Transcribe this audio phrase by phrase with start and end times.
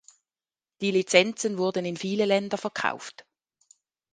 [0.81, 3.23] Die Lizenzen wurden in viele Länder verkauft.